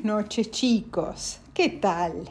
[0.00, 2.30] Buenas noches chicos, ¿qué tal?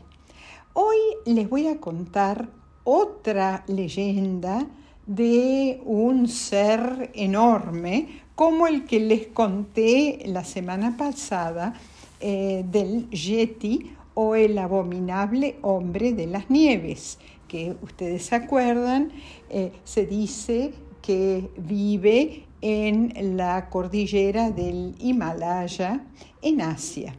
[0.74, 2.50] Hoy les voy a contar
[2.84, 4.66] otra leyenda
[5.06, 11.76] de un ser enorme como el que les conté la semana pasada
[12.20, 19.12] eh, del Yeti o el abominable hombre de las nieves, que ustedes se acuerdan,
[19.52, 20.74] eh, se dice
[21.04, 26.04] que vive en la cordillera del Himalaya,
[26.42, 27.14] en Asia.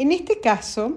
[0.00, 0.96] En este caso,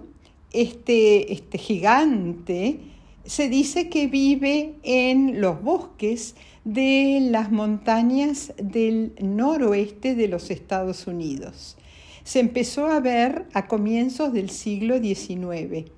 [0.54, 2.80] este, este gigante
[3.26, 11.06] se dice que vive en los bosques de las montañas del noroeste de los Estados
[11.06, 11.76] Unidos.
[12.24, 15.92] Se empezó a ver a comienzos del siglo XIX.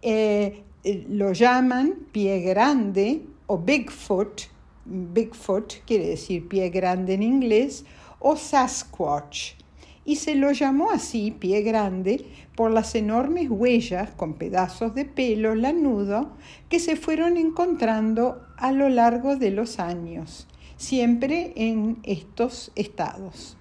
[0.00, 4.48] Eh, eh, lo llaman pie grande o Bigfoot
[4.86, 7.84] Bigfoot quiere decir pie grande en inglés,
[8.20, 9.52] o Sasquatch,
[10.08, 12.24] y se lo llamó así pie grande
[12.56, 16.30] por las enormes huellas con pedazos de pelo lanudo
[16.70, 23.58] que se fueron encontrando a lo largo de los años, siempre en estos estados.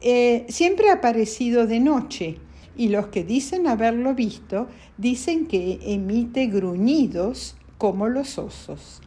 [0.00, 2.38] Eh, siempre ha aparecido de noche
[2.76, 9.02] y los que dicen haberlo visto dicen que emite gruñidos como los osos.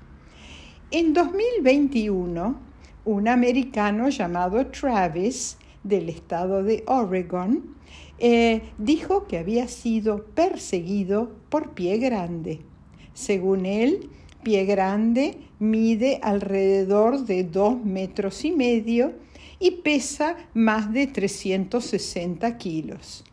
[0.92, 2.60] En 2021,
[3.06, 5.58] un americano llamado Travis,
[5.88, 7.76] del estado de Oregon,
[8.20, 12.62] eh, dijo que había sido perseguido por Pie Grande.
[13.14, 14.10] Según él,
[14.44, 19.14] Pie Grande mide alrededor de dos metros y medio
[19.60, 23.24] y pesa más de 360 kilos.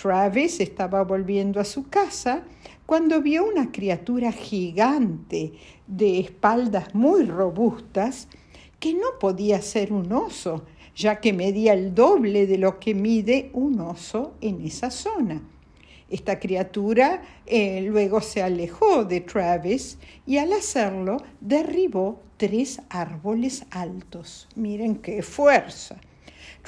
[0.00, 2.44] Travis estaba volviendo a su casa
[2.86, 5.52] cuando vio una criatura gigante
[5.86, 8.28] de espaldas muy robustas
[8.78, 13.50] que no podía ser un oso, ya que medía el doble de lo que mide
[13.52, 15.42] un oso en esa zona.
[16.08, 24.48] Esta criatura eh, luego se alejó de Travis y al hacerlo derribó tres árboles altos.
[24.56, 26.00] Miren qué fuerza.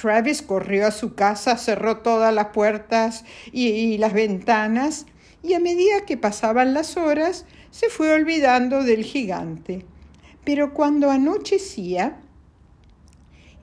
[0.00, 5.06] Travis corrió a su casa, cerró todas las puertas y las ventanas
[5.42, 9.84] y a medida que pasaban las horas se fue olvidando del gigante.
[10.44, 12.20] Pero cuando anochecía,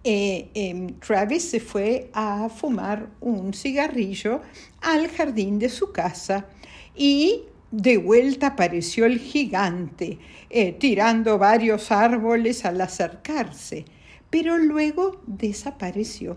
[0.03, 4.41] eh, em, Travis se fue a fumar un cigarrillo
[4.81, 6.47] al jardín de su casa
[6.95, 10.17] y de vuelta apareció el gigante,
[10.49, 13.85] eh, tirando varios árboles al acercarse,
[14.29, 16.35] pero luego desapareció.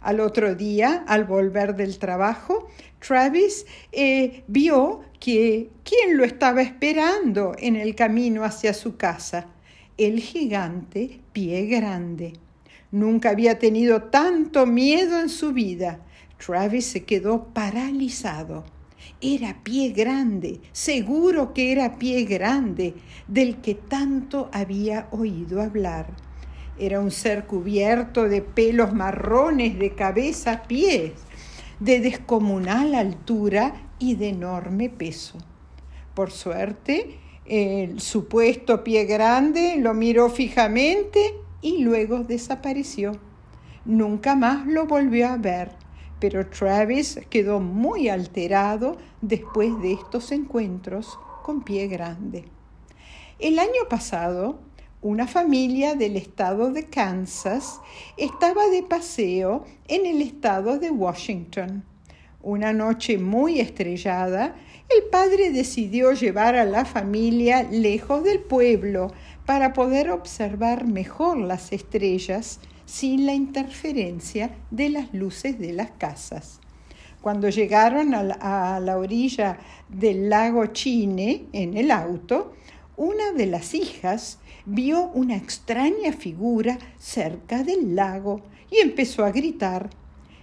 [0.00, 2.68] Al otro día, al volver del trabajo,
[3.00, 9.46] Travis eh, vio que quién lo estaba esperando en el camino hacia su casa.
[9.96, 12.34] El gigante Pie Grande.
[12.94, 15.98] Nunca había tenido tanto miedo en su vida.
[16.38, 18.62] Travis se quedó paralizado.
[19.20, 22.94] Era pie grande, seguro que era pie grande,
[23.26, 26.06] del que tanto había oído hablar.
[26.78, 31.14] Era un ser cubierto de pelos marrones de cabeza a pies,
[31.80, 35.38] de descomunal altura y de enorme peso.
[36.14, 43.18] Por suerte, el supuesto pie grande lo miró fijamente y luego desapareció.
[43.86, 45.70] Nunca más lo volvió a ver,
[46.20, 52.44] pero Travis quedó muy alterado después de estos encuentros con pie grande.
[53.38, 54.58] El año pasado,
[55.00, 57.80] una familia del estado de Kansas
[58.18, 61.82] estaba de paseo en el estado de Washington.
[62.42, 64.54] Una noche muy estrellada,
[64.94, 69.12] el padre decidió llevar a la familia lejos del pueblo
[69.46, 76.60] para poder observar mejor las estrellas sin la interferencia de las luces de las casas.
[77.20, 82.54] Cuando llegaron a la, la orilla del lago Chine en el auto,
[82.96, 89.90] una de las hijas vio una extraña figura cerca del lago y empezó a gritar.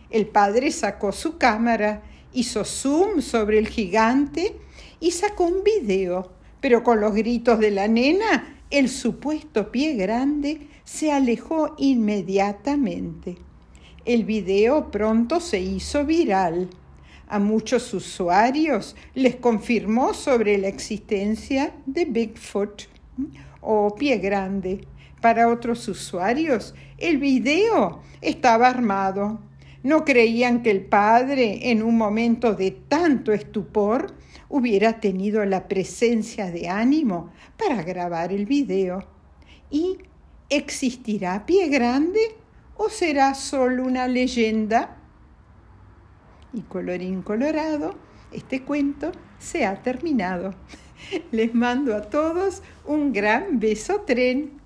[0.10, 2.02] El padre sacó su cámara,
[2.34, 4.56] hizo zoom sobre el gigante
[5.00, 10.68] y sacó un video, pero con los gritos de la nena, el supuesto pie grande
[10.86, 13.36] se alejó inmediatamente.
[14.06, 16.70] El video pronto se hizo viral.
[17.28, 22.84] A muchos usuarios les confirmó sobre la existencia de Bigfoot
[23.60, 24.88] o pie grande.
[25.22, 29.40] Para otros usuarios, el video estaba armado.
[29.84, 34.14] No creían que el padre, en un momento de tanto estupor,
[34.52, 39.08] hubiera tenido la presencia de ánimo para grabar el video.
[39.70, 39.98] ¿Y
[40.50, 42.20] existirá pie grande
[42.76, 44.98] o será solo una leyenda?
[46.54, 47.96] Y colorín colorado,
[48.34, 50.54] este cuento se ha terminado.
[51.32, 54.61] Les mando a todos un gran beso tren.